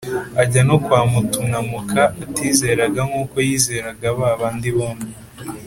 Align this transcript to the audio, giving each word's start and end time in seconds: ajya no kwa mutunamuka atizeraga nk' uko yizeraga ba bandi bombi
ajya 0.41 0.61
no 0.67 0.75
kwa 0.83 1.01
mutunamuka 1.11 2.01
atizeraga 2.23 3.01
nk' 3.09 3.19
uko 3.23 3.35
yizeraga 3.47 4.07
ba 4.17 4.29
bandi 4.39 4.69
bombi 4.77 5.11